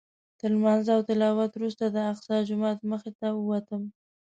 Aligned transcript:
تر 0.39 0.49
لمانځه 0.55 0.91
او 0.97 1.01
تلاوت 1.09 1.51
وروسته 1.55 1.83
د 1.87 1.95
الاقصی 2.05 2.37
جومات 2.49 2.79
مخې 2.91 3.11
ته 3.19 3.27
ووتم. 3.33 3.81